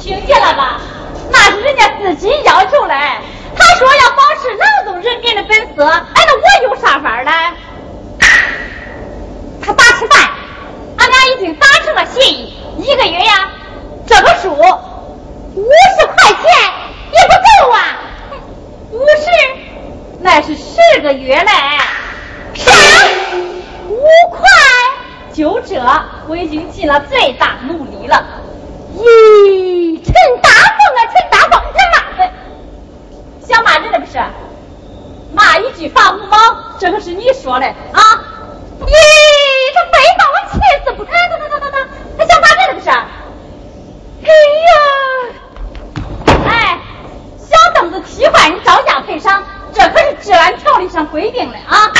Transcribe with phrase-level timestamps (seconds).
[0.00, 0.80] 听见了吧？
[1.30, 2.94] 那是人家自己要求嘞。
[3.54, 7.30] 他说要保持劳动人民的本色，哎，那我有啥法嘞？
[9.62, 10.30] 他打吃饭，
[10.96, 13.50] 俺俩已经达成了协议，一个月呀，
[14.06, 16.44] 这个数五十块钱
[17.12, 17.98] 也不够啊。
[18.92, 19.26] 五十，
[20.20, 21.50] 那是十个月嘞。
[22.54, 22.72] 啥？
[23.88, 24.48] 五块？
[25.34, 25.80] 就这，
[26.28, 28.24] 我已经尽了最大努力了。
[28.96, 30.12] 咦，陈
[30.42, 31.96] 大凤啊，陈大凤，能骂？
[33.46, 34.18] 想骂人了不是？
[35.32, 36.36] 骂一句罚五毛，
[36.78, 38.02] 这可是你说的啊！
[38.80, 38.92] 咦，
[39.74, 41.10] 这非把我气死不可！
[41.12, 41.76] 他他他他他，
[42.18, 42.90] 他想骂人了不是？
[42.90, 44.28] 哎
[44.66, 44.72] 呀，
[46.48, 46.50] 哎，
[47.38, 49.40] 小凳子踢坏，你照价赔偿，
[49.72, 51.92] 这可是治安条例上规定的啊！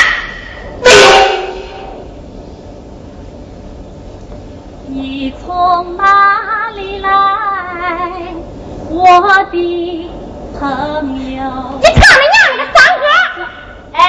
[4.87, 7.09] 你从哪里来，
[8.89, 10.11] 我的
[10.61, 10.69] 朋
[11.35, 11.41] 友？
[11.81, 13.03] 你唱的娘了个脏歌！
[13.93, 13.99] 哎，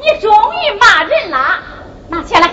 [0.00, 1.60] 你终于骂人了，
[2.08, 2.50] 拿钱来，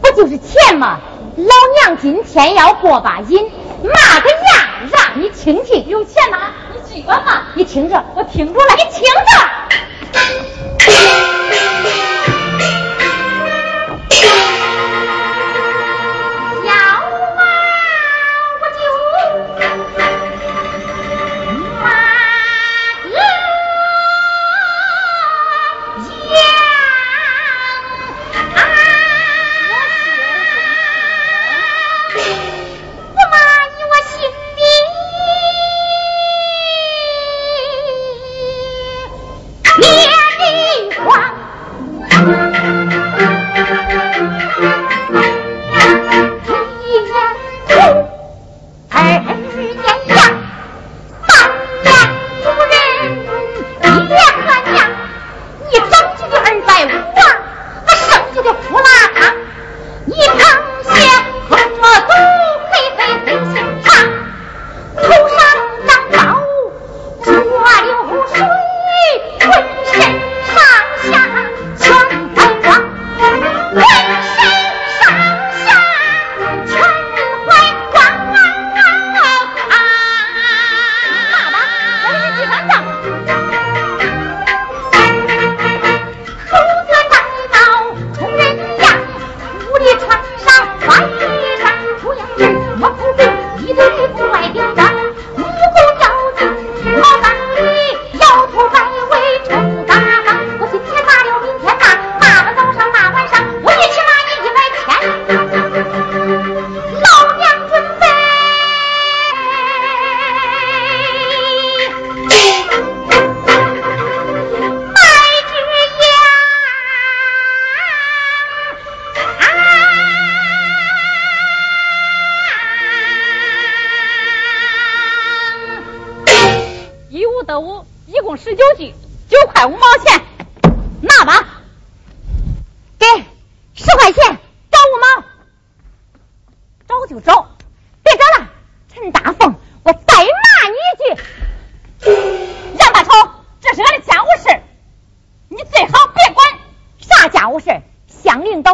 [0.00, 1.00] 不就是钱吗？
[1.36, 1.44] 老
[1.82, 3.50] 娘今天要过把瘾，
[3.82, 4.38] 骂个样
[4.92, 5.88] 让你听听。
[5.88, 7.42] 有钱拿，你尽管骂。
[7.54, 10.37] 你听着，我听着了，你听着。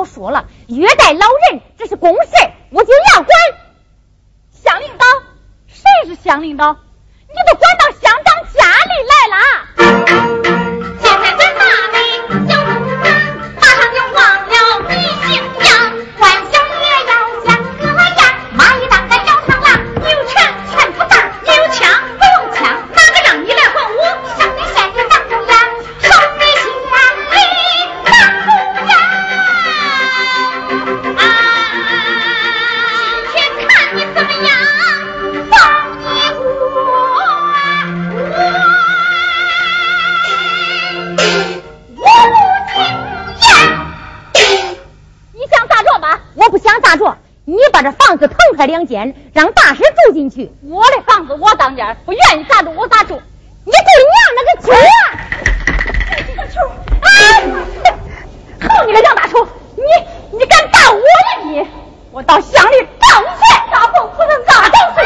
[0.04, 2.30] 说了，虐待老人这是公事，
[2.70, 3.28] 我就要管。
[4.50, 5.04] 乡领导，
[5.66, 6.72] 谁是乡领导？
[6.72, 8.23] 你都管到乡。
[48.66, 50.50] 两间，让大师住进去。
[50.62, 53.20] 我的房子我当家，我愿意咋住我咋住。
[53.64, 53.78] 你对
[54.10, 54.72] 娘那个球！
[56.28, 56.60] 你个球！
[57.02, 57.06] 哎，
[58.68, 59.46] 好你个杨大厨，
[59.76, 59.82] 你
[60.38, 61.04] 你敢打我呀
[61.44, 61.66] 你！
[62.10, 63.42] 我到乡里告你去！
[63.72, 65.03] 大风不能咋整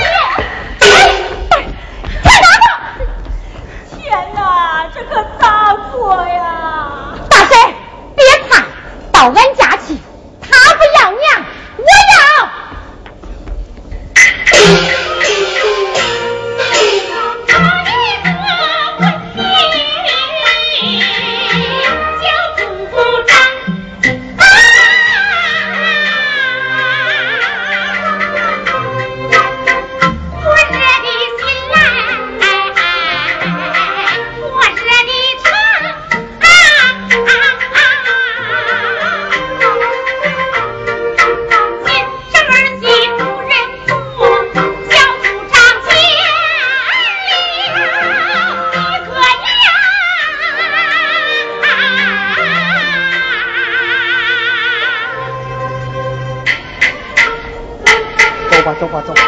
[58.80, 59.20] 走吧走吧，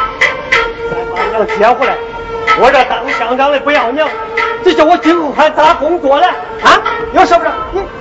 [0.91, 1.97] 再把娘接回来。
[2.61, 4.09] 我这当乡长的不要娘，
[4.65, 6.27] 这叫我今后还咋工作呢？
[6.63, 6.81] 啊，
[7.13, 7.51] 有是不是？
[7.73, 8.00] 你。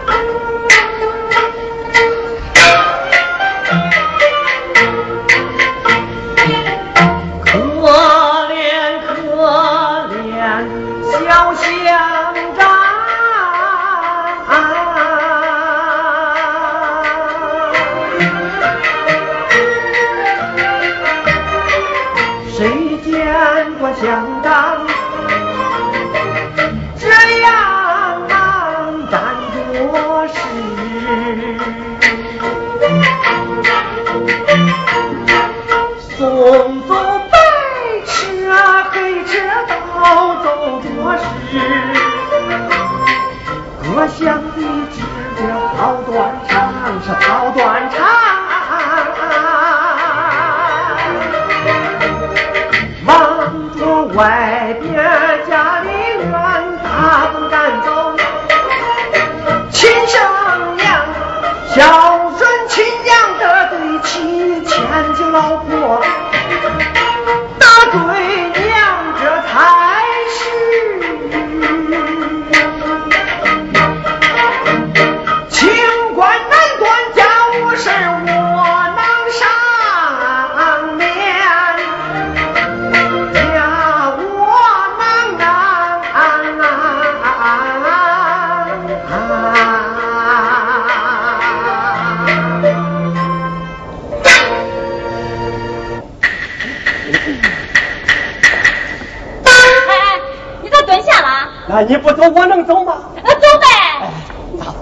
[101.81, 102.97] 你不走，我能走吗？
[103.23, 103.67] 那走呗。
[104.01, 104.09] 哎，
[104.59, 104.75] 大嫂，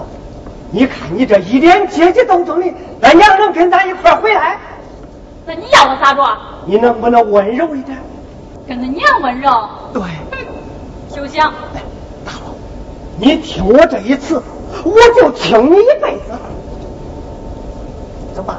[0.70, 4.58] 你看你这一脸阶级斗争的，咱娘能跟咱一块回来？
[5.46, 6.22] 那你要我咋着？
[6.66, 7.96] 你能不能温柔一点？
[8.66, 9.68] 跟着娘温柔？
[9.92, 10.02] 对。
[11.14, 11.48] 休想。
[11.74, 11.80] 哎，
[12.24, 12.40] 大嫂，
[13.16, 14.42] 你听我这一次，
[14.84, 16.32] 我就听你一辈子。
[18.34, 18.58] 走吧。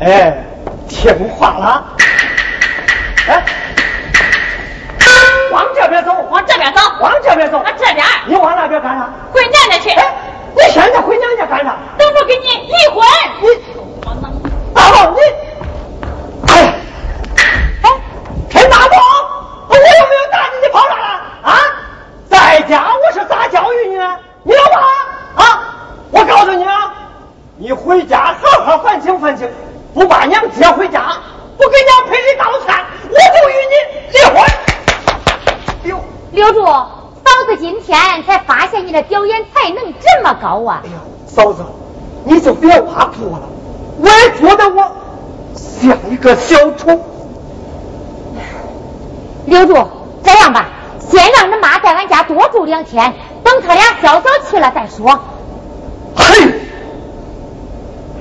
[0.00, 0.44] 哎，
[0.88, 1.84] 听话了。
[3.28, 3.44] 哎。
[5.52, 8.06] 往这边走，往这边走，往这边走，啊这边。
[8.26, 9.08] 你往那边干啥？
[9.32, 9.90] 回娘家去。
[9.90, 10.14] 哎，
[10.56, 11.76] 你现在回娘家干啥？
[11.98, 13.04] 等着跟你离婚。
[13.40, 13.48] 你，
[14.74, 15.18] 大宝，你，
[16.52, 16.74] 哎，
[17.82, 17.90] 哎，
[18.50, 18.96] 陈大宝，
[19.68, 20.66] 我有没有打你？
[20.66, 21.06] 你跑啥了？
[21.42, 21.58] 啊，
[22.28, 24.18] 在家我是咋教育你的？
[24.42, 25.62] 你老爸啊，
[26.10, 26.92] 我告诉你啊，
[27.56, 29.48] 你回家好好反省反省，
[29.94, 31.12] 不把娘接回家，
[31.58, 32.74] 不给娘赔礼道歉，
[33.10, 33.74] 我就与你
[34.12, 34.42] 离婚。
[36.32, 40.82] 刘柱，嫂子今天才发现你的表演才能这么高啊！
[40.84, 41.64] 哎呀，嫂子，
[42.24, 43.48] 你就别挖苦我了，
[43.98, 44.92] 我也觉得我
[45.54, 47.00] 像一个小丑。
[49.46, 49.74] 刘柱，
[50.22, 55.18] 这样吧，先让你妈在俺家多住两天，等他俩消消气了再说。
[56.14, 56.52] 嘿，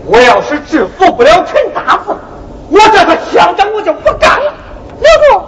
[0.05, 2.17] 我要是制服不了陈大凤，
[2.69, 4.53] 我这个乡长我就不干了。
[4.99, 5.45] 刘柱。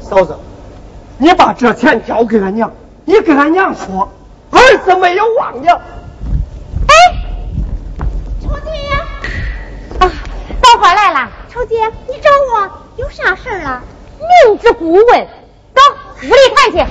[0.00, 0.36] 嫂子，
[1.22, 2.72] 你把这钱交给俺娘，
[3.04, 4.08] 你跟俺娘说，
[4.50, 5.82] 儿子没有忘了。
[6.88, 6.94] 哎，
[8.42, 8.70] 臭姐
[9.98, 10.10] 啊，
[10.62, 11.76] 宝花来了，臭姐，
[12.08, 13.82] 你找我有啥事儿啊？
[14.46, 15.04] 明知故问，
[15.74, 15.82] 走，
[16.22, 16.90] 屋里谈去。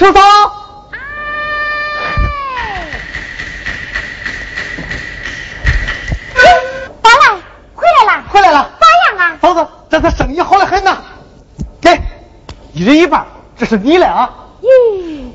[0.00, 0.20] 成嫂，
[7.02, 7.36] 宝来
[7.74, 9.36] 回来了，回来了，咋样啊？
[9.42, 10.96] 嫂子，这次生意好的很呐，
[11.82, 12.00] 给
[12.72, 13.26] 一人一半。
[13.58, 14.30] 这是你的啊！
[14.62, 15.32] 咦，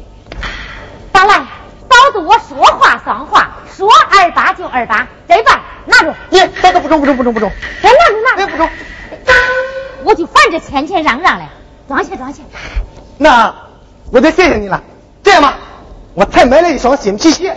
[1.12, 6.12] 宝来，嫂子，我说话算话，说二八就二八，这把拿住。
[6.32, 7.52] 耶，嫂子不中不中不中不中。
[7.84, 8.42] 哎，拿住拿住。
[8.42, 8.68] 哎，不中。
[10.06, 11.46] 我就烦这谦谦让让的，
[11.88, 12.42] 装去装去。
[13.20, 13.54] 那
[14.16, 14.82] 我得谢谢你了。
[15.22, 15.58] 这样吧，
[16.14, 17.54] 我才买了一双新皮鞋，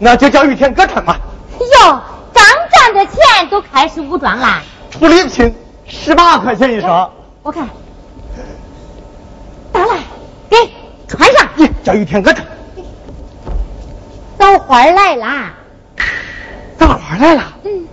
[0.00, 1.16] 那就叫玉田哥穿吧。
[1.60, 2.00] 哟，
[2.34, 4.60] 刚赚的钱都开始武装了。
[4.90, 5.54] 出礼品
[5.86, 7.08] 十八块钱一双。
[7.44, 7.68] 我看，
[9.72, 9.98] 拿来，
[10.50, 10.56] 给
[11.06, 11.48] 穿上。
[11.84, 12.44] 叫玉田哥穿。
[14.40, 15.54] 枣花来啦！
[16.76, 17.42] 枣花来了。
[17.62, 17.86] 嗯。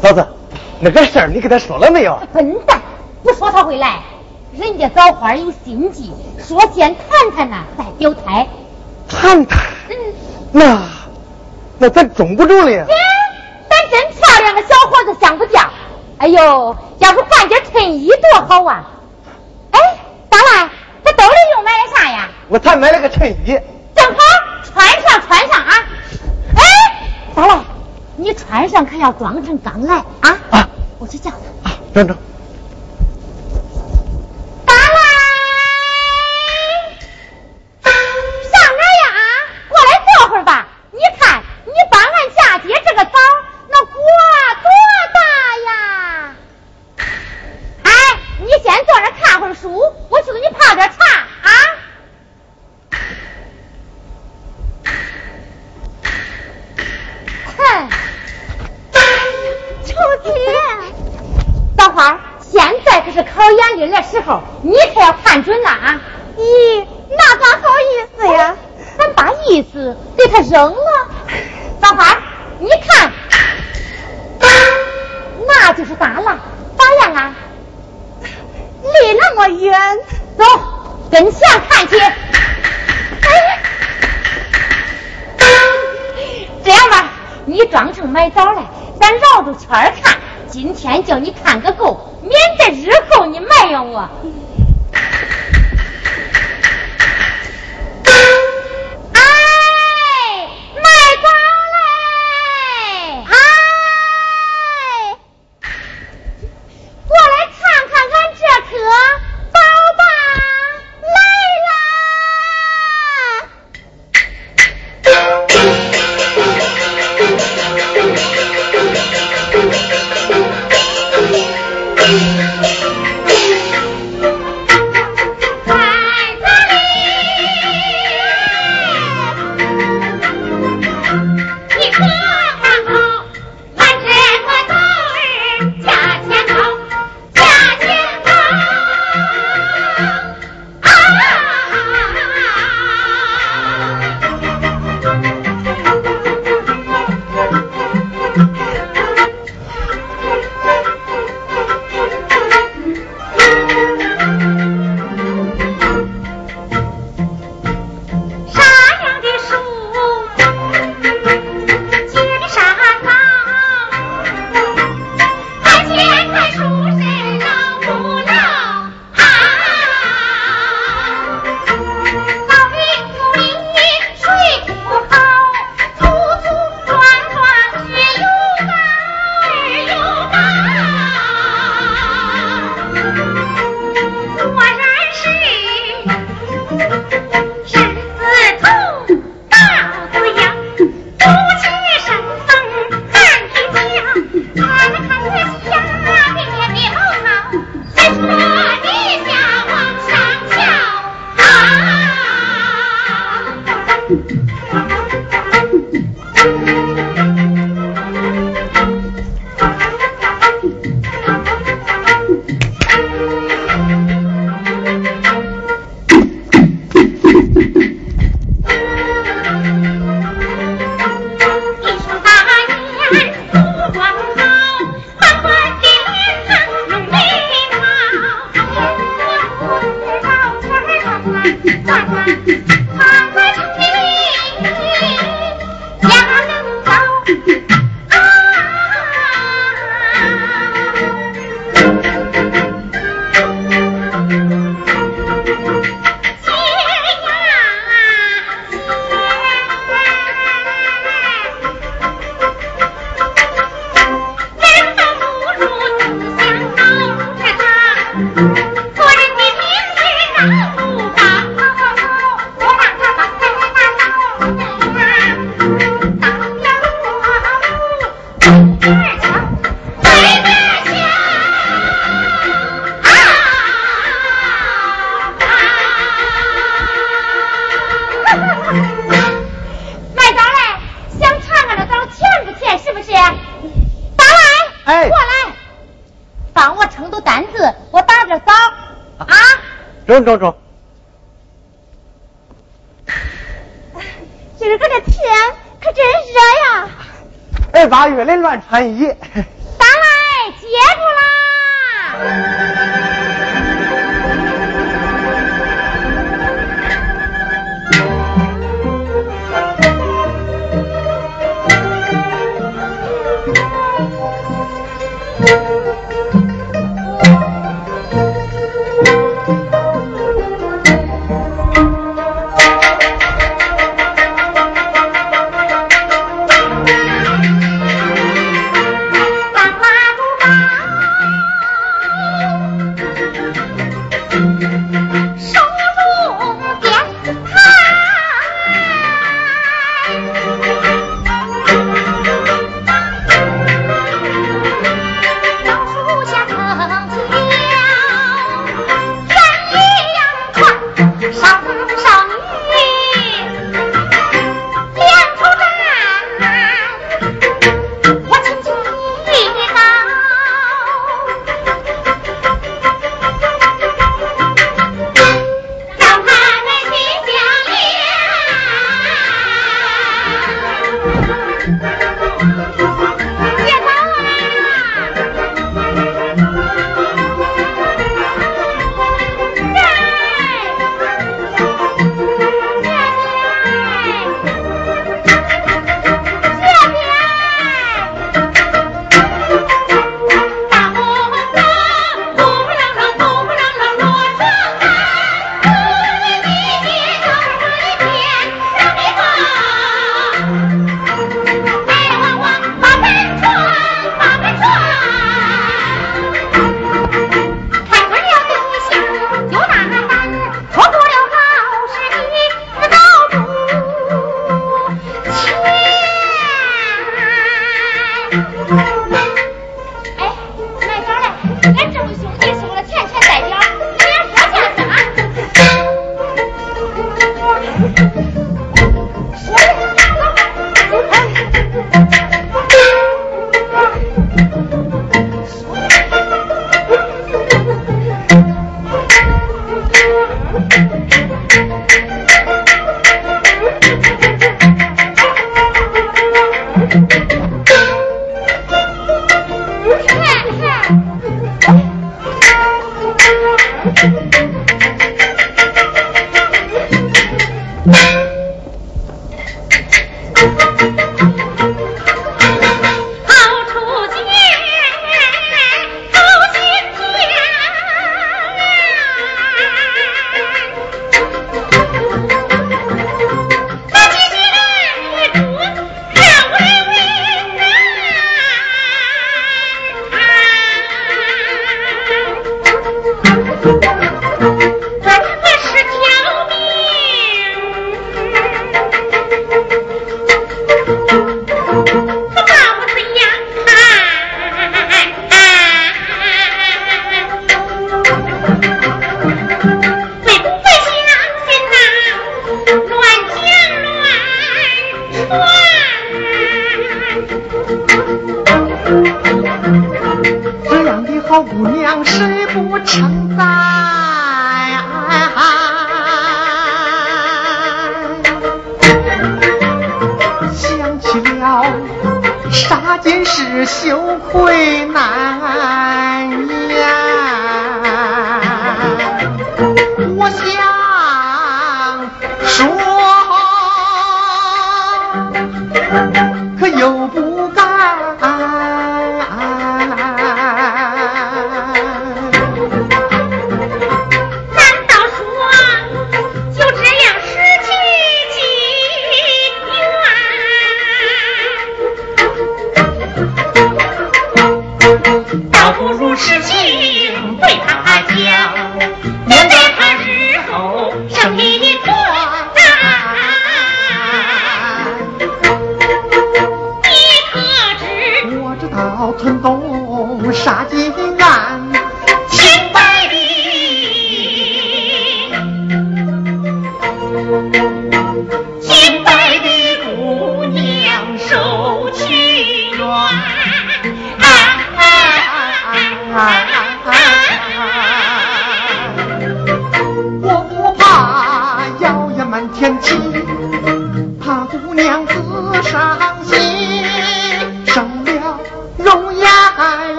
[0.00, 0.26] 嫂子，
[0.80, 2.18] 那个事儿你跟他说了没有？
[2.32, 2.80] 笨蛋，
[3.22, 4.00] 不说他会来。
[4.54, 8.46] 人家枣花有心计，说先谈谈呐，再表态。
[9.08, 9.58] 谈谈。
[9.88, 9.96] 嗯。
[10.52, 10.82] 那，
[11.78, 12.84] 那咱中不中了呀？
[13.70, 15.58] 咱真漂亮个小伙子想不叫。
[16.18, 18.84] 哎呦，要是换件衬衣多好啊！
[19.70, 19.80] 哎，
[20.28, 20.68] 大来，
[21.02, 22.28] 这兜里又买了啥呀？
[22.48, 23.58] 我才买了个衬衣。
[23.94, 24.18] 正好
[24.64, 25.72] 穿上穿上啊！
[26.56, 26.62] 哎，
[27.34, 27.58] 大来。
[28.16, 30.38] 你穿上可要装成刚来啊！
[30.50, 30.68] 啊，
[30.98, 31.70] 我去叫他。
[31.70, 32.14] 啊，等等。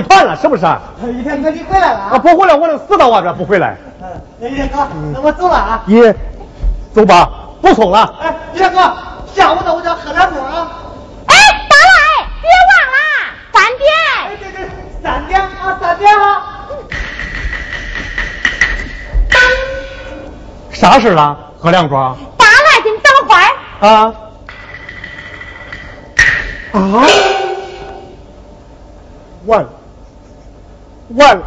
[0.00, 0.66] 成大集团了，是不是？
[1.12, 2.18] 一天哥，你回来了啊？
[2.18, 3.76] 不回来，我能死到外边不回来。
[4.38, 5.82] 那一天哥，那我走了啊。
[5.86, 6.14] 爷，
[6.92, 7.30] 走吧，
[7.60, 8.14] 不送了。
[8.20, 8.80] 哎，一天哥，
[9.34, 10.68] 下午到我家喝两盅啊。
[11.26, 11.34] 哎，
[11.68, 12.98] 大来，别忘了
[13.52, 13.88] 三点。
[14.24, 14.68] 哎，对对，
[15.02, 16.42] 三点啊，三点啊。
[20.72, 21.36] 啥事了？
[21.58, 22.14] 喝两盅。
[22.36, 23.88] 大来跟枣花。
[23.88, 24.14] 啊。
[26.72, 27.06] 啊！
[29.46, 29.64] 完
[31.08, 31.44] 了，完了！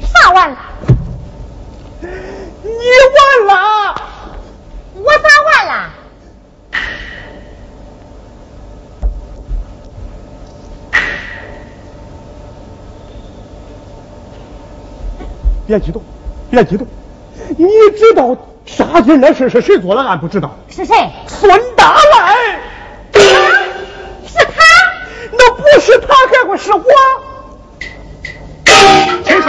[0.00, 0.56] 啥完了？
[2.00, 2.08] 你
[2.66, 3.94] 完了！
[4.94, 5.90] 我咋完了？
[15.66, 16.02] 别激动，
[16.50, 16.86] 别激动！
[17.56, 20.02] 你知道杀军那事是谁做的？
[20.02, 20.54] 俺不知道。
[20.68, 20.94] 是谁？
[21.26, 22.34] 孙大来。
[23.12, 24.62] 是他？
[25.32, 25.50] 那。
[25.54, 26.82] 不是他，还会是我。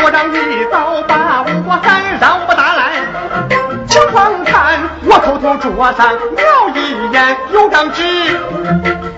[0.02, 2.94] 听说张一早把我喊让我打来，
[3.86, 8.02] 情况看我偷偷桌上瞄一眼，有张纸，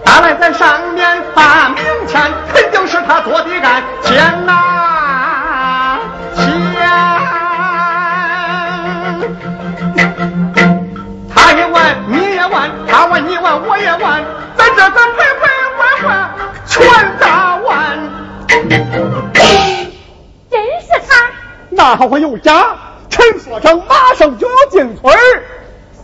[0.03, 2.21] 打来在上面发名签，
[2.53, 3.81] 肯定是他做的案，
[21.93, 22.75] 那还会有家？
[23.08, 25.43] 陈所长马上就要进村儿。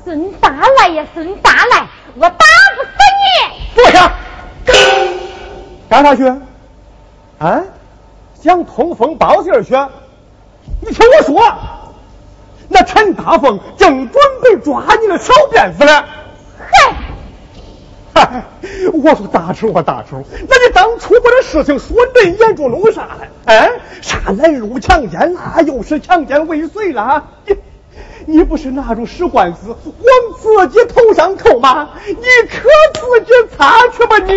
[0.04, 3.73] 孙大来呀，孙大来，我打不死你！
[3.73, 4.13] 坐下。
[5.89, 6.28] 干啥去？
[7.39, 7.63] 啊？
[8.39, 9.75] 想通风报信去？
[10.80, 11.41] 你听我说，
[12.67, 16.06] 那陈大凤正准备抓你的小辫子呢。
[18.19, 18.43] 嗨。
[18.93, 23.19] 我说大厨啊大厨，那你当初把这事情说恁严重弄啥了？
[23.45, 27.23] 哎，啥拦路强奸啊，又是强奸未遂啦？
[27.45, 27.55] 你
[28.25, 31.89] 你不是拿着石罐子往自己头上扣吗？
[32.08, 34.34] 你可自己擦去吧你！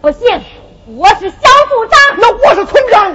[0.00, 0.40] 不行，
[0.86, 1.36] 我是小
[1.68, 3.14] 组长，那我是村长。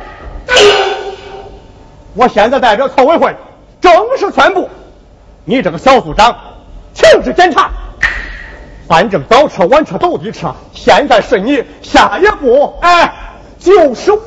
[2.15, 3.35] 我现在代表村委会
[3.81, 4.69] 正式宣布，
[5.45, 6.35] 你这个小组长
[6.93, 7.71] 停止检查。
[8.89, 13.13] 反正早车晚车都得车，现在是你，下一步哎
[13.59, 14.19] 就是我。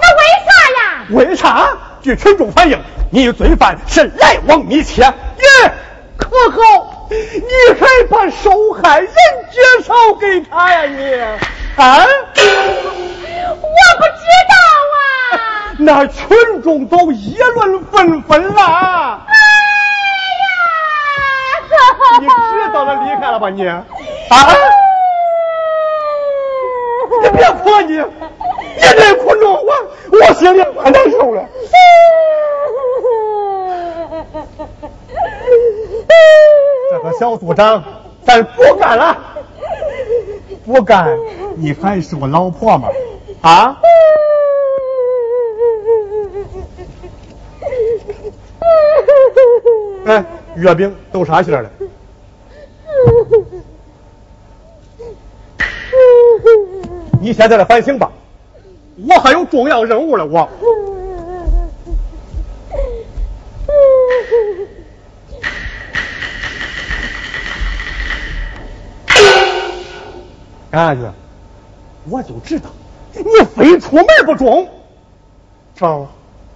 [0.00, 0.50] 那为啥
[0.82, 1.06] 呀？
[1.10, 1.68] 为啥？
[2.02, 2.76] 据群众反映，
[3.12, 5.02] 你与罪犯是来往密切。
[5.02, 5.72] 耶，
[6.16, 7.08] 可好？
[7.10, 9.08] 你还把受害人
[9.52, 10.82] 介绍给他呀？
[10.82, 11.14] 你
[11.80, 12.04] 啊？
[12.04, 13.66] 我
[13.98, 14.54] 不知道
[14.96, 14.96] 啊。
[15.78, 19.20] 那群众都议论纷纷了。
[22.20, 23.48] 你知道他离开了吧？
[23.50, 23.84] 你啊？
[27.22, 27.96] 你别哭了，你。
[28.78, 29.72] 你这哭着我，
[30.12, 31.42] 我心里可难受了。
[36.90, 37.82] 这个小组长，
[38.22, 39.16] 咱不干了，
[40.64, 41.08] 不干，
[41.56, 42.88] 你还是我老婆吗？
[43.42, 43.76] 啊？
[50.06, 50.24] 哎，
[50.54, 51.70] 月饼都啥馅了？
[57.20, 58.10] 你现在来反省吧。
[59.08, 60.48] 我还有重要任务了，我。
[70.70, 70.98] 阿玉，
[72.10, 72.70] 我就知道
[73.12, 74.68] 你非出门不中。
[75.74, 76.06] 成，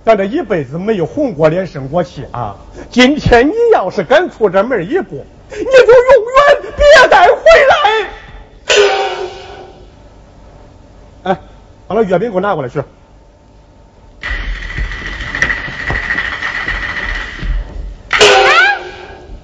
[0.04, 2.56] 咱这一辈子没有红过脸生过气啊！
[2.90, 6.29] 今天你要是敢出这门一步，你就永远
[6.80, 7.74] 别再回来。
[11.24, 11.26] 哎。
[11.86, 12.78] 把那月饼给我拿过来去。
[12.78, 12.84] 哎，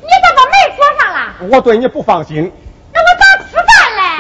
[0.01, 1.19] 你怎么没锁上了？
[1.51, 2.53] 我对你不放心。
[2.95, 3.67] 那我咋吃饭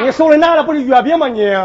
[0.00, 0.06] 嘞？
[0.06, 1.28] 你手里拿的不是月饼吗？
[1.28, 1.56] 你。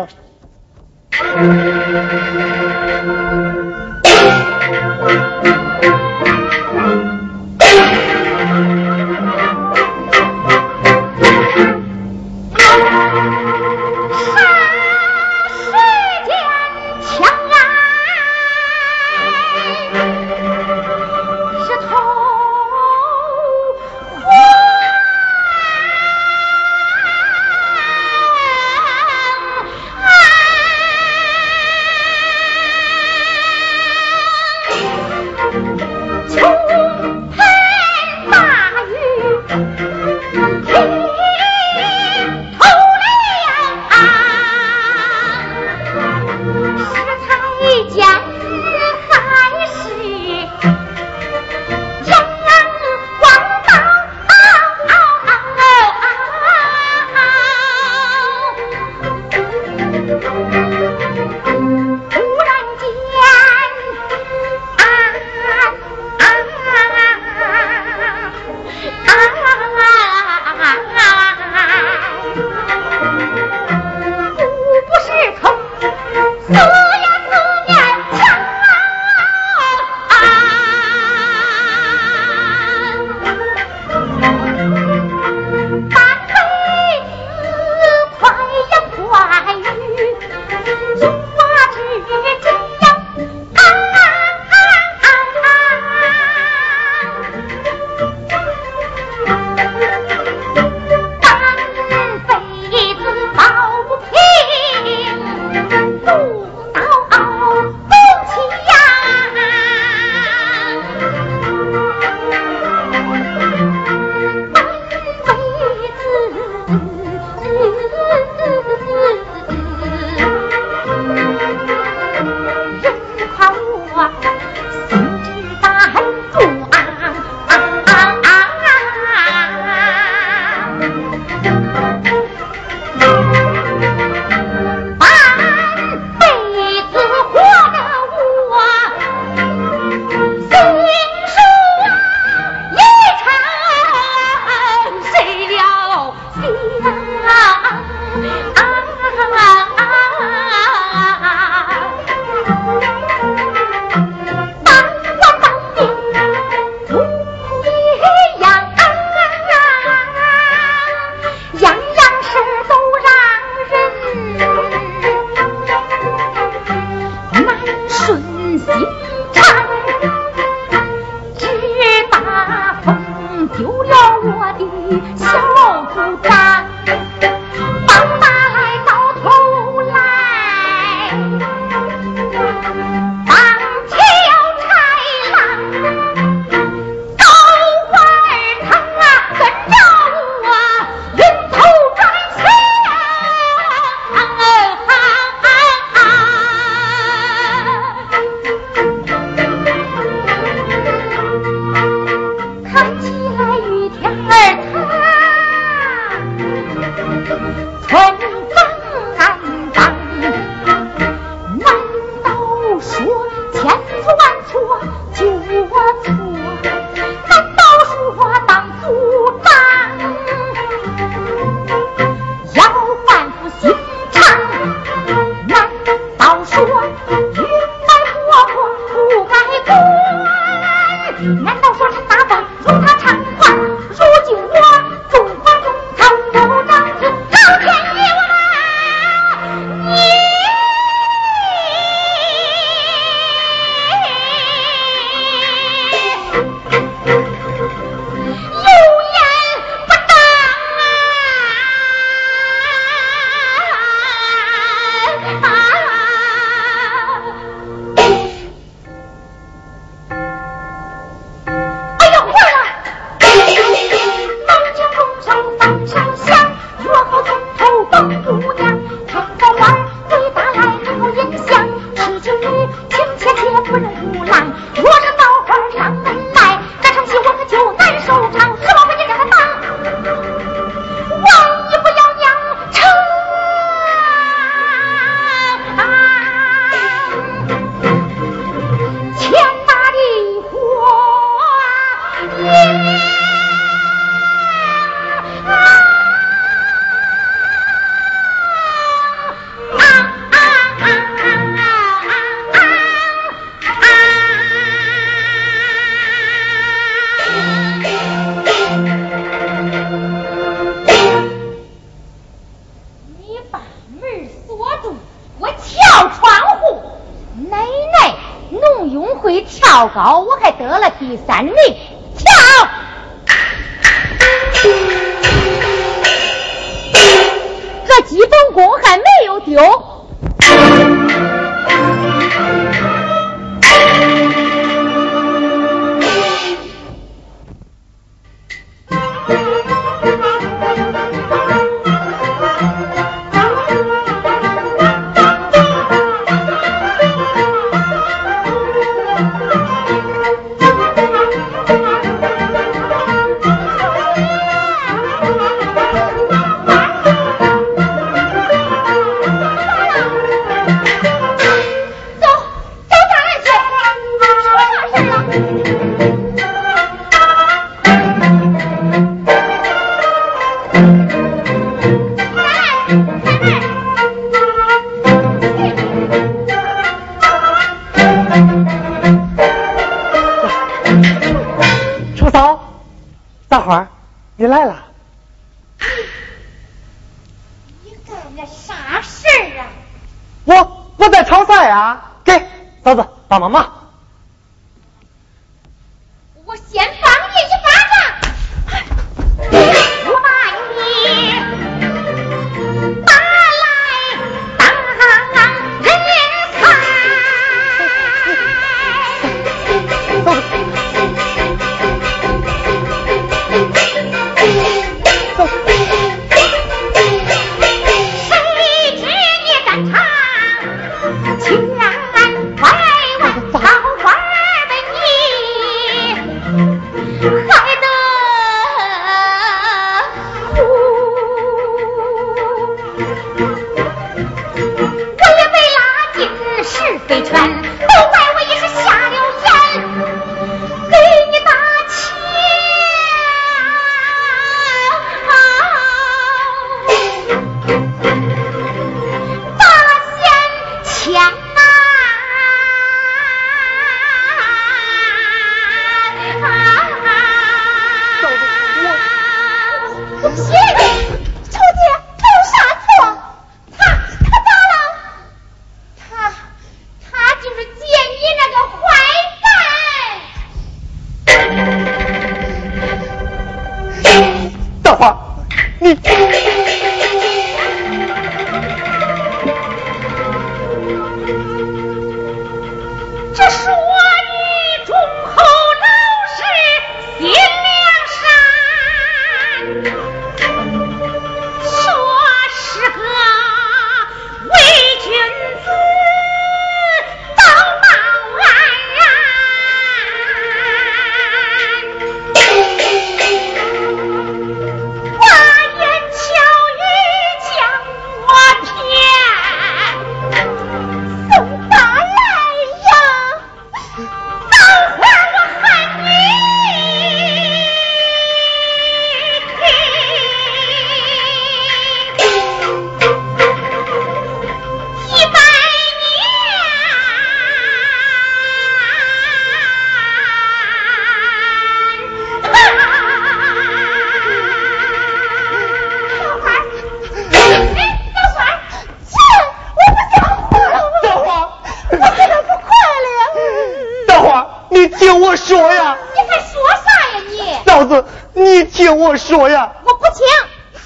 [549.12, 549.74] 我说呀。
[549.84, 550.26] 我不听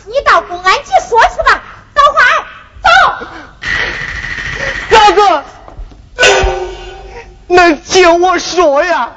[0.05, 1.61] 你到公安局说去吧。
[1.93, 2.23] 走快
[2.81, 2.89] 走。
[4.89, 5.43] 大哥
[7.45, 9.11] 那听我说呀？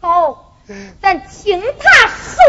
[0.00, 0.56] 好
[1.00, 2.42] 咱听他说。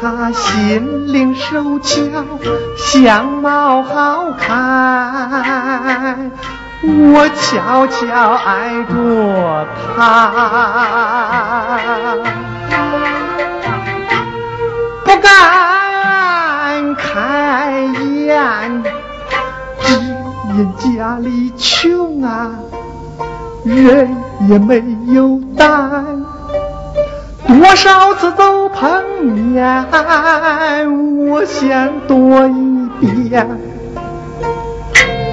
[0.00, 2.00] 他心灵手巧，
[2.76, 6.30] 相貌好看，
[6.84, 9.66] 我悄悄爱着
[9.96, 10.30] 他，
[15.04, 17.82] 不敢开
[18.26, 18.82] 眼，
[19.80, 19.94] 只
[20.56, 22.50] 因家里穷啊，
[23.64, 24.16] 人
[24.48, 26.24] 也没有胆。
[27.48, 29.86] 多少次走碰面，
[31.28, 32.88] 我先多一
[33.28, 33.46] 边。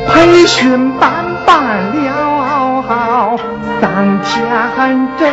[0.08, 3.36] 培训班办了好，
[3.82, 5.28] 当天整，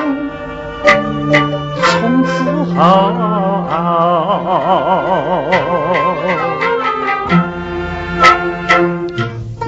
[1.83, 2.35] 从此
[2.75, 2.81] 后，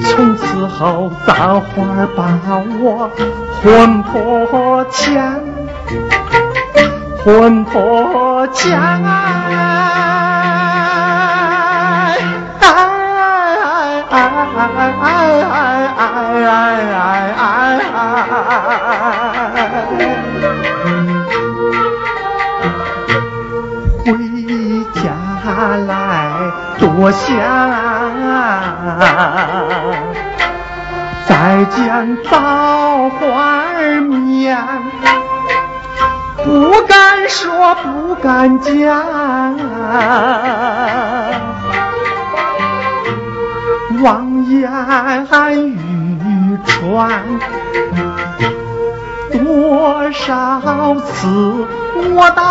[0.02, 1.74] 从此后，枣花
[2.16, 2.22] 把
[2.80, 3.10] 我
[3.62, 5.40] 魂魄牵。
[7.26, 8.80] 魂魄牵，
[24.04, 24.12] 回
[24.94, 25.10] 家
[25.88, 26.30] 来
[26.78, 27.26] 多想，
[31.26, 33.64] 再见枣花
[34.00, 34.56] 面。
[36.44, 39.56] 不敢说，不敢讲，
[44.02, 44.64] 望眼
[45.78, 47.22] 欲穿。
[49.32, 51.66] 多少次
[52.14, 52.42] 我到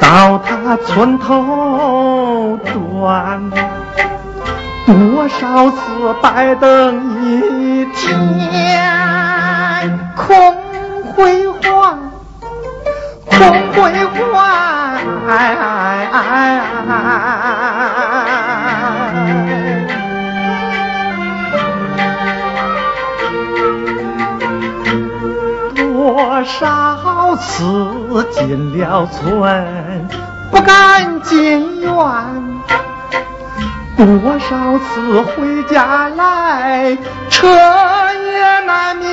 [0.00, 3.50] 到他村头转，
[4.86, 8.82] 多少次白等一天。
[10.14, 10.61] 空
[11.22, 12.10] 辉煌，
[13.26, 13.38] 空
[13.74, 13.80] 辉
[14.32, 14.42] 煌，
[25.76, 30.08] 多少次进了村
[30.50, 31.92] 不敢进院，
[33.96, 36.98] 多少次回家来
[37.30, 39.12] 彻夜难眠。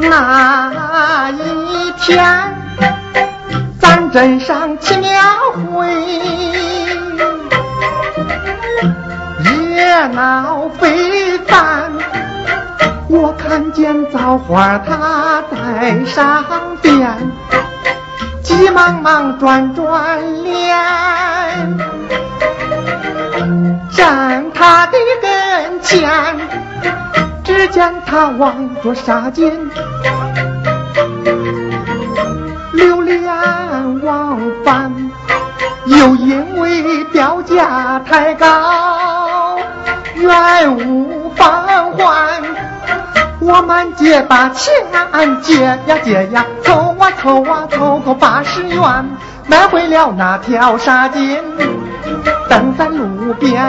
[0.00, 2.24] 那一天，
[3.80, 5.10] 咱镇上起庙
[5.72, 5.86] 会，
[9.74, 11.90] 热闹非凡。
[13.08, 16.44] 我看见枣花她在上
[16.82, 17.16] 边，
[18.42, 20.76] 急忙忙转转脸，
[23.90, 26.08] 站他的跟前。
[27.56, 29.50] 只见他望着纱巾，
[32.74, 33.24] 流连
[34.04, 34.92] 忘返，
[35.86, 39.58] 又因为标价太高，
[40.16, 42.42] 原无返还。
[43.40, 44.74] 我满街把钱
[45.42, 49.10] 借呀借呀，凑啊凑啊凑够八十元，
[49.46, 51.38] 买回了那条纱巾，
[52.50, 53.64] 等在路边。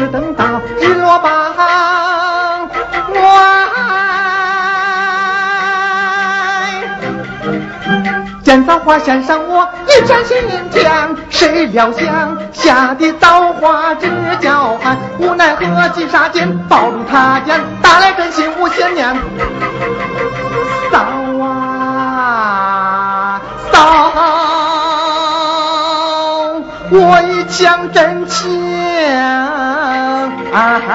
[0.00, 0.46] 只等到
[0.80, 3.50] 日落傍晚，
[8.42, 10.38] 见枣花献上我一片心
[10.72, 19.14] 田，谁料想下的枣花直叫喊，无奈何急杀剑，暴露他间，打来真心无悬念。
[20.90, 20.98] 嫂
[21.44, 23.38] 啊
[23.70, 24.10] 嫂，
[26.90, 28.69] 我一腔真情。
[30.52, 30.94] 啊哈，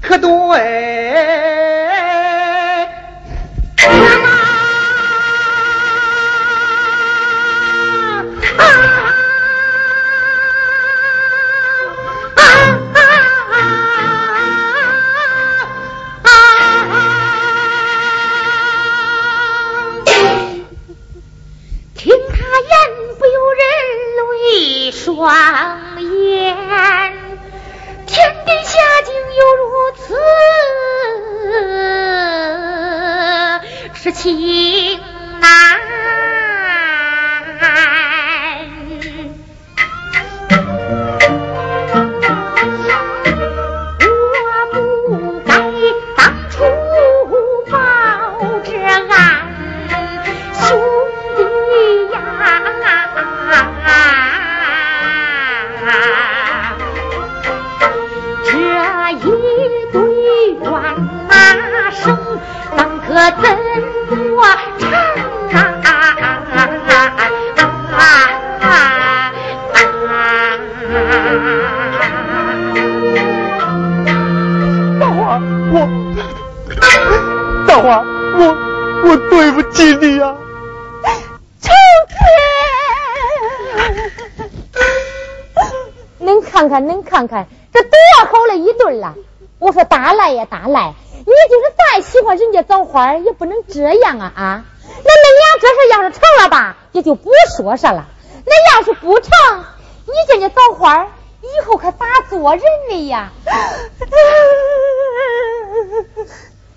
[0.00, 0.89] 可多哎。
[25.20, 25.28] 谎
[26.00, 26.56] 言，
[28.06, 28.16] 天
[28.46, 30.00] 底下竟有如此
[33.94, 34.40] 痴情
[87.28, 87.90] 看看这多
[88.30, 89.14] 好了一对了！
[89.58, 94.64] 我说大赖呀大赖，你就是再喜欢人家枣花，也不能这样啊啊！
[95.04, 98.06] 那恁俩这事要是成了吧，也就不说啥了。
[98.46, 99.30] 那要是不成，
[100.06, 101.06] 你见家枣花
[101.42, 103.30] 以后可咋做人的呀？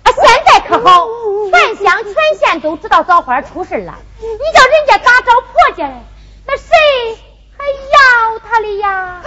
[0.02, 1.08] 啊，现在可好，
[1.50, 5.94] 全乡全县都知道枣花出事了，你叫人家咋找婆家嘞？
[6.46, 6.68] 那谁
[7.56, 9.22] 还要他的呀？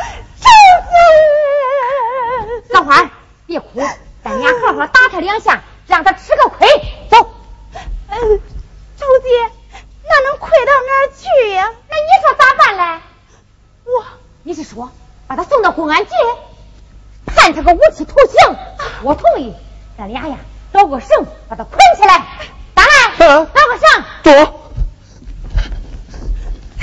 [2.69, 3.09] 老花，
[3.45, 3.67] 别哭，
[4.23, 6.67] 咱俩好好打他两下，让他吃个亏。
[7.09, 7.31] 走。
[8.09, 9.29] 朱姐，
[10.03, 11.71] 那能亏到哪儿去呀？
[11.89, 13.01] 那你说咋办嘞？
[13.85, 14.03] 我，
[14.43, 14.91] 你是说
[15.27, 16.11] 把他送到公安局，
[17.25, 18.55] 判他个无期徒刑？
[19.03, 19.53] 我同意。
[19.97, 20.37] 咱俩呀，
[20.73, 22.25] 找个绳把他捆起来。
[22.73, 24.03] 打来，找个绳。
[24.23, 24.56] 走。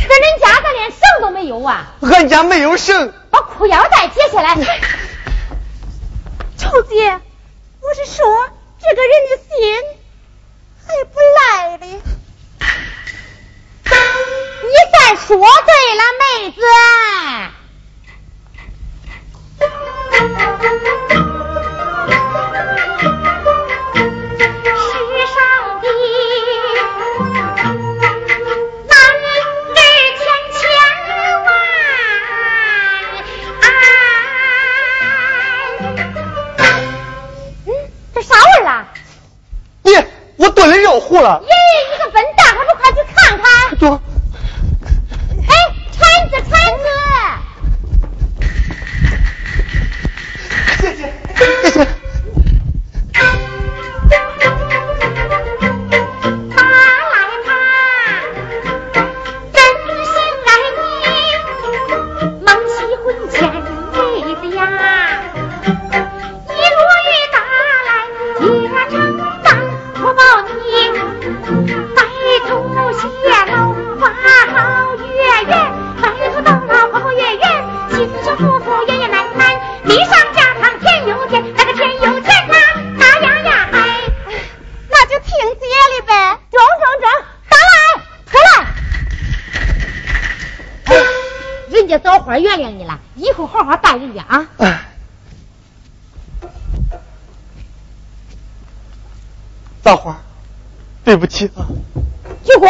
[0.07, 1.95] 可恁家咋连绳都没有啊？
[2.03, 3.13] 俺家没有绳。
[3.31, 4.55] 把裤腰带解下来。
[6.57, 7.21] 秋姐，
[7.81, 8.49] 我是说
[8.81, 9.51] 这个人的心
[10.87, 11.87] 还不赖哩。
[14.63, 16.61] 你算说对了，妹子。
[40.45, 41.43] 我炖了肉糊了。
[41.43, 41.49] 耶，
[41.91, 43.79] 你个笨蛋，还不快去看看？
[43.79, 43.99] 走。
[45.49, 45.55] 哎，
[45.91, 46.87] 铲子，铲子。
[50.83, 51.01] 谢谢，
[51.63, 51.87] 谢谢。
[101.15, 101.63] 对不起啊！
[102.43, 102.69] 鞠光，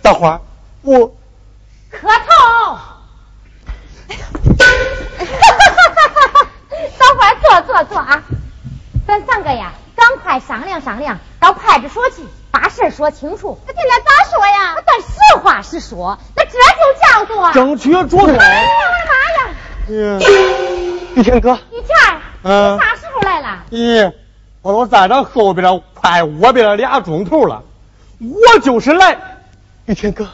[0.00, 0.40] 大花，
[0.82, 1.08] 我
[1.90, 2.78] 磕头。
[6.96, 8.22] 大花，坐坐坐啊！
[9.08, 12.22] 咱三个呀，赶快商量商量，到派出所去。
[12.52, 14.76] 把事说清楚，那今天咋说呀？
[14.86, 15.08] 咱实
[15.42, 18.38] 话实说，那这就叫做正确主动。
[18.38, 18.68] 哎呀，
[19.88, 20.20] 我的妈呀！
[21.20, 21.96] 玉天哥，玉天，
[22.44, 23.62] 嗯，啥时候来了？
[23.70, 24.10] 咦，
[24.62, 27.62] 我都站到后边了，快窝边了俩钟头了。
[28.18, 29.18] 我就是来，
[29.84, 30.26] 玉天哥，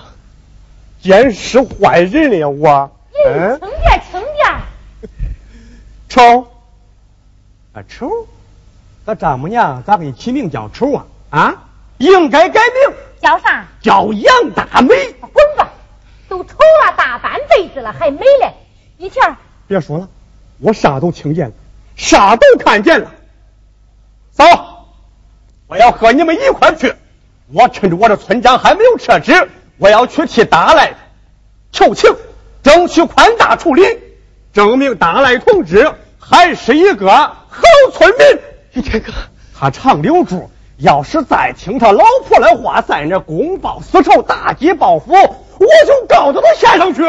[1.02, 2.88] 见识坏人了我。
[3.26, 5.10] 嗯，轻点， 轻点。
[6.08, 6.46] 丑
[7.72, 8.08] 啊丑，
[9.04, 11.06] 咱丈母娘咋给你起名叫丑啊？
[11.30, 11.54] 啊？
[11.98, 13.66] 应该改名叫啥？
[13.82, 14.94] 叫杨大美。
[15.20, 15.68] 滚吧！
[16.28, 16.52] 都丑
[16.84, 18.52] 了大半辈子了，还美嘞？
[18.98, 20.08] 一天别说了，
[20.58, 21.54] 我啥都听见了，
[21.96, 23.12] 啥都看见了。
[24.32, 24.44] 走，
[25.66, 26.94] 我要和你们一块去。
[27.52, 29.48] 我趁着我的村长还没有撤职，
[29.78, 30.94] 我要去替大赖
[31.72, 32.14] 求情，
[32.62, 33.82] 争取宽大处理，
[34.52, 38.26] 证明大赖同志还是一个好村民。
[38.72, 39.12] 一天哥，
[39.58, 40.50] 他常留住。
[40.78, 47.02] 要是再听他老婆的话，在那公报私仇、打击报复，我就告到他县上去。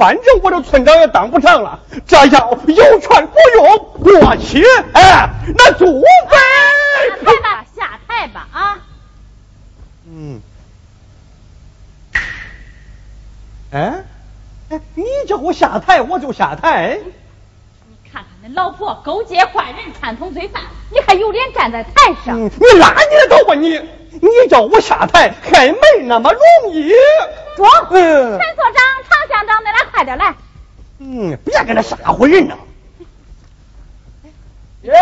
[0.00, 8.78] 反正我这村长也当不上了，这要有权不用，过去，哎，那足下台吧，下台吧啊！
[10.06, 10.40] 嗯，
[13.72, 14.02] 哎，
[14.70, 16.98] 哎，你叫我下台，我就下台。
[18.10, 22.36] 你看看那老婆勾结坏人，串通罪犯，你还有脸站在台上？
[22.40, 23.80] 你拉你的倒吧你！
[24.20, 26.88] 你叫我下台还没那么容易。
[27.56, 28.74] 中，嗯，陈所长、
[29.08, 30.34] 常乡长，你俩快点来。
[30.98, 32.56] 嗯，别跟他吓唬人呢。
[34.82, 34.92] 耶，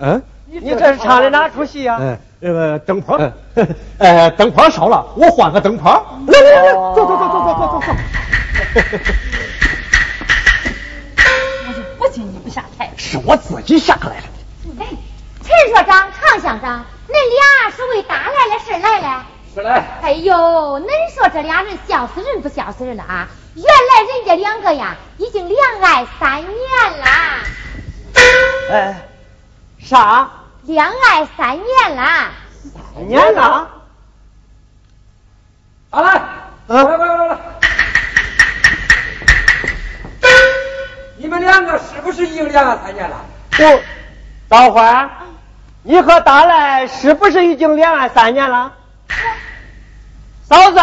[0.00, 1.96] 嗯，你这是唱的哪出戏呀？
[1.98, 3.18] 嗯，那个灯泡，
[3.96, 6.04] 呃，灯泡烧 了，我换个灯泡。
[6.26, 7.92] 来来来，走走走走走走走走。
[13.12, 14.82] 是我自己下来的。
[14.82, 14.86] 哎，
[15.42, 16.86] 陈所长、常乡长。
[17.06, 19.26] 恁俩是为大来的事来了？
[19.54, 19.82] 是嘞。
[20.00, 20.34] 哎呦，
[20.80, 23.28] 恁说这俩人笑死人不笑死人了啊！
[23.54, 26.50] 原来人家两个呀，已经恋爱三年
[27.00, 27.06] 了。
[28.70, 29.08] 哎，
[29.78, 30.30] 啥？
[30.62, 32.30] 恋爱三年了。
[32.94, 33.68] 三年了。
[35.90, 36.14] 好来，
[36.68, 37.38] 来来来来。
[41.22, 43.14] 你们两个是不是已经恋爱三年了？
[43.52, 43.62] 不，
[44.48, 45.08] 大花。
[45.84, 48.72] 你和大赖是不是已经恋爱三年了？
[50.42, 50.80] 嫂子，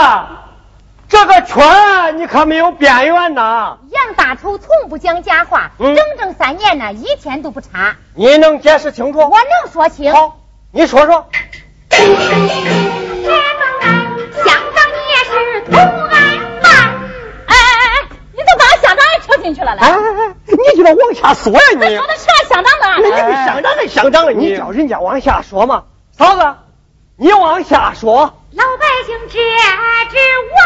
[1.10, 3.80] 这个圈你可没有边缘呐。
[3.92, 7.98] 杨大头从不讲假话，整整三年呢，一天都不差。
[8.14, 9.20] 你能解释清楚？
[9.20, 10.14] 我能说清。
[10.14, 10.40] 好，
[10.72, 11.28] 你说说。
[11.92, 12.08] 香
[14.46, 16.18] 港也是同案
[16.62, 16.72] 犯。
[17.46, 19.82] 哎哎哎，你都把乡长也扯进去了嘞？
[19.82, 19.92] 哎
[20.94, 21.96] 往下说呀你。
[21.96, 22.88] 说的是乡长的。
[23.02, 26.56] 那你比乡长还乡长了，你叫人家往下说嘛，嫂子，
[27.18, 28.36] 你往下说。
[28.52, 29.38] 老百姓这
[30.10, 30.18] 只
[30.50, 30.58] 问，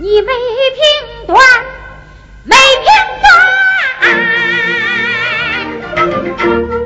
[0.00, 0.32] 你没
[0.74, 0.82] 评
[1.26, 1.38] 断，
[2.42, 2.86] 没评
[6.76, 6.83] 断。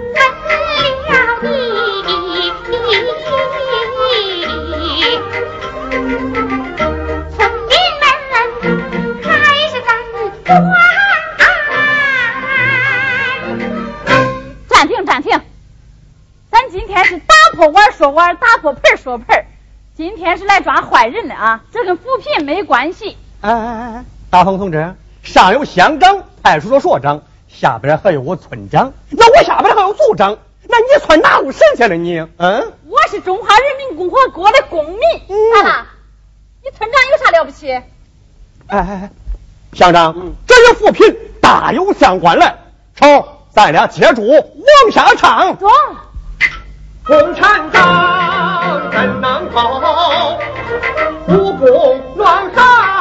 [17.59, 19.45] 破碗说碗，打破盆说盆
[19.97, 23.17] 今天是来抓坏人的啊，这跟扶贫没关系。
[23.41, 24.95] 哎哎哎哎，大鹏同志，
[25.25, 30.39] 上有乡长、派出所所长，下边还有我村长，那我下边还有组长，
[30.69, 32.17] 那你算哪路神仙了你？
[32.37, 35.01] 嗯，我是中华人民共和国的公民。
[35.55, 35.87] 咋了？
[36.63, 37.73] 你村长有啥了不起？
[37.73, 37.83] 哎
[38.69, 39.11] 哎哎，
[39.73, 40.15] 乡长，
[40.47, 42.47] 这与扶贫大有相关嘞。
[42.97, 45.57] 瞅，咱俩接住往下唱。
[45.59, 45.71] 中。
[47.05, 49.81] 共产党怎能够
[51.27, 52.98] 不共乱汉？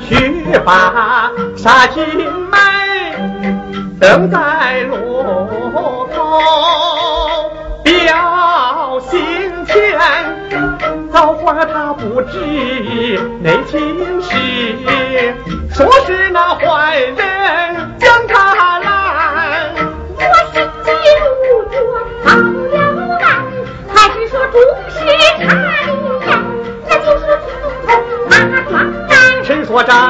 [0.00, 2.00] 去把杀鸡
[2.50, 2.58] 买，
[4.00, 5.22] 等在路
[5.72, 6.08] 口
[7.82, 9.20] 表心
[9.66, 9.98] 田。
[11.12, 12.38] 早花他不知
[13.42, 14.34] 内情事，
[15.72, 17.16] 说是那坏人
[29.76, 30.05] 我张。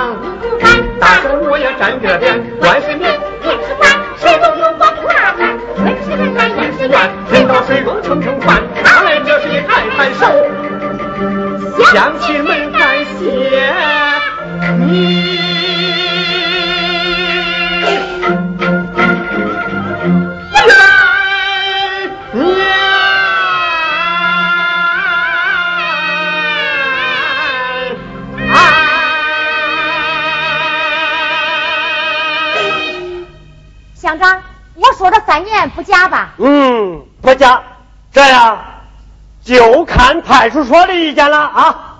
[40.26, 41.94] 派出所的意见了啊！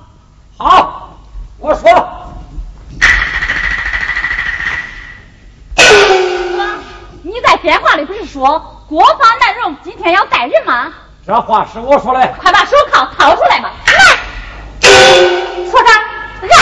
[0.58, 1.10] 好，
[1.58, 2.24] 我说了。
[7.22, 10.92] 你在电话里不是说国防难容，今天要带人吗？
[11.24, 12.34] 这话是我说的。
[12.40, 13.70] 快把手铐掏出来嘛！
[13.86, 14.16] 来，
[15.70, 15.94] 所长，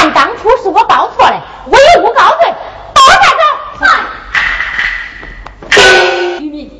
[0.02, 2.54] 案当初是我报错了，我有诬告罪，
[2.94, 3.42] 把我带走。
[6.40, 6.70] 渔民，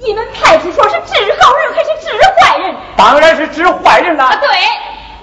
[0.00, 2.74] 你们派出所是治好人还是治坏人？
[2.96, 4.40] 当然是治坏人啊，了。
[4.40, 4.48] 对。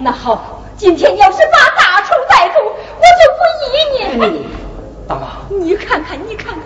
[0.01, 4.47] 那好，今天要是把大仇带走，我就不依你。
[5.05, 6.59] 大妈，你看看，你看看，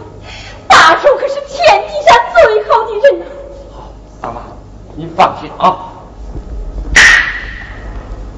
[0.68, 3.26] 大仇可是天底下最好的人呐、
[3.76, 4.42] 好，大妈，
[4.96, 5.90] 您放心啊。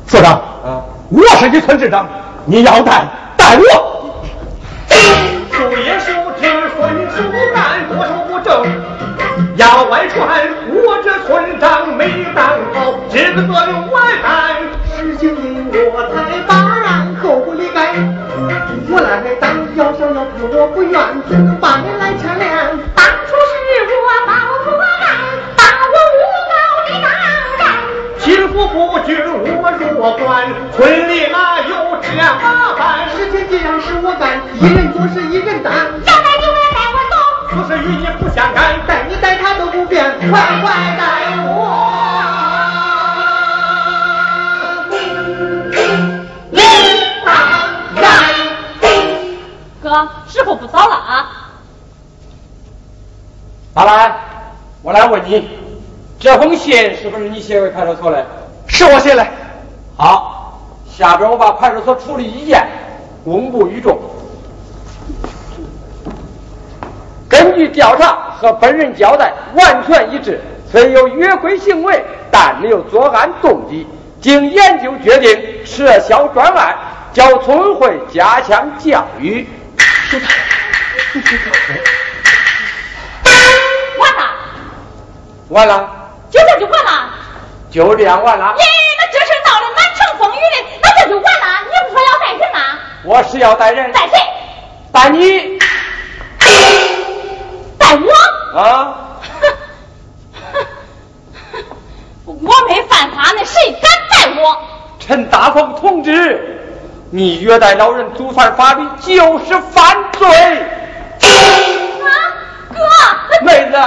[0.07, 0.31] 所长，
[0.63, 2.07] 啊，我是你村支长，
[2.45, 3.84] 你要带带我。
[20.55, 20.97] 我不愿，
[21.27, 22.47] 只能把你来牵连。
[22.95, 23.51] 当初是
[23.91, 24.31] 我报
[24.63, 25.19] 错案，
[25.57, 26.55] 把我诬告
[26.87, 27.11] 的当
[27.59, 27.67] 然。
[28.19, 29.43] 欺负不均我
[29.99, 33.09] 若管，村里哪有这麻烦？
[33.17, 35.73] 事情既然是我干，一人做事一人担。
[36.05, 37.15] 要带就来带我走，
[37.51, 40.94] 此事与你不相干，带你带他都不变，快快
[56.25, 58.25] 这封信是不是你写给派出所的？
[58.65, 59.23] 是我写的。
[59.95, 60.59] 好，
[60.89, 62.67] 下边我把派出所处理意见
[63.23, 63.95] 公布于众。
[67.29, 73.85] 根据调查和本人交代完全一致，虽有越轨行为，但没有作案动机。
[74.19, 76.75] 经研究决定撤销专案，
[77.13, 79.47] 叫村委会加强教育。
[83.99, 84.25] 完了，
[85.49, 87.09] 完了，就这就完了。
[87.71, 88.63] 就这样完了耶，。
[88.97, 91.45] 那这事闹得满城风雨的，那这就完了。
[91.65, 92.59] 你不说要带人吗？
[93.03, 94.15] 我是要带人，带谁？
[94.91, 95.59] 带你
[97.77, 98.57] 带我？
[98.57, 98.61] 啊！
[102.25, 104.57] 我没犯法，那谁敢带我？
[104.99, 106.57] 陈大凤同志，
[107.11, 110.27] 你虐待老人触犯法律就是犯罪。
[112.01, 112.07] 啊，
[112.73, 113.77] 哥，妹子，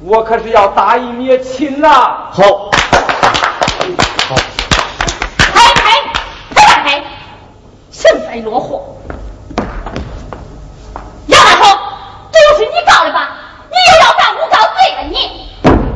[0.00, 1.88] 我可是要大义灭亲呐！
[2.30, 2.70] 好，
[5.36, 5.90] 开开，
[6.54, 7.02] 再开，
[7.90, 8.96] 幸灾落祸。
[11.26, 11.78] 杨大头，
[12.30, 13.30] 这又是你告的吧？
[13.68, 15.50] 你又要犯诬告罪了，你。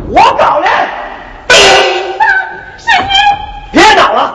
[0.08, 1.54] 我告的，啊，
[2.76, 3.08] 是你。
[3.70, 4.34] 别闹了，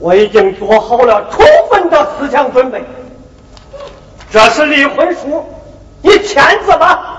[0.00, 2.84] 我已经做好了充分的思想准备。
[4.32, 5.46] 这是离婚书，
[6.02, 7.15] 你签字吧。